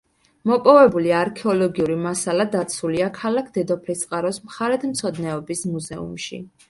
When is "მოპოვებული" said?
0.51-1.11